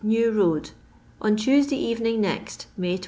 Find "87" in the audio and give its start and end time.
2.93-2.99